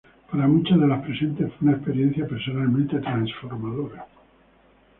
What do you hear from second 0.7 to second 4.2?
de las presentes fue una experiencia personalmente transformadora.